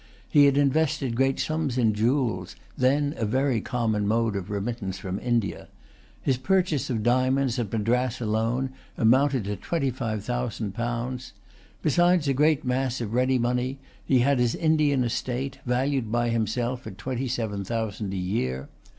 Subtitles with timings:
[0.27, 5.19] He had invested great sums in jewels, then a very common mode of remittance from
[5.19, 5.67] India.
[6.23, 11.33] His purchases of diamonds, at Madras alone, amounted to twenty five thousand pounds.
[11.83, 16.87] Besides a great mass of ready money, he had his Indian estate, valued by himself
[16.87, 18.69] at twenty seven thousand a year.